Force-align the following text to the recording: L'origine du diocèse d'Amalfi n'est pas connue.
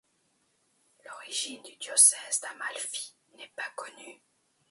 L'origine 1.05 1.61
du 1.61 1.75
diocèse 1.75 2.41
d'Amalfi 2.41 3.13
n'est 3.35 3.53
pas 3.55 3.69
connue. 3.75 4.19